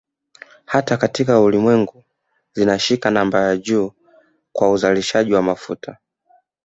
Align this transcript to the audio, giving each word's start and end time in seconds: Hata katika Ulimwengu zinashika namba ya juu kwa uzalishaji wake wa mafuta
Hata 0.65 0.97
katika 0.97 1.39
Ulimwengu 1.41 2.03
zinashika 2.53 3.11
namba 3.11 3.39
ya 3.41 3.57
juu 3.57 3.91
kwa 4.53 4.71
uzalishaji 4.71 5.31
wake 5.33 5.35
wa 5.35 5.41
mafuta 5.41 5.97